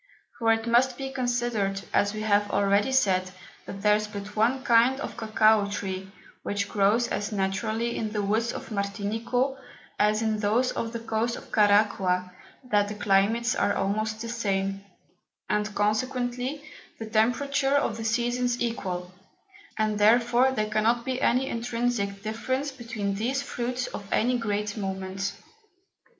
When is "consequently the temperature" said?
15.75-17.75